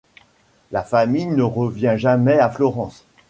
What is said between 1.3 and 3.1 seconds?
revient jamais à Florence.